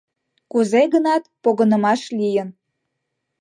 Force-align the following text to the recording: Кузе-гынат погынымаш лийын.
Кузе-гынат 0.51 1.23
погынымаш 1.43 2.01
лийын. 2.17 2.49